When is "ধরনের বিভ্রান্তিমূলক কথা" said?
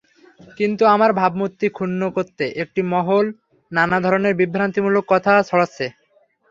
4.05-5.33